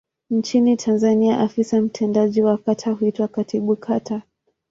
Nchini 0.29 0.77
Tanzania 0.77 1.39
afisa 1.39 1.81
mtendaji 1.81 2.41
wa 2.41 2.57
kata 2.57 2.91
huitwa 2.91 3.27
Katibu 3.27 3.75
Kata. 3.75 4.21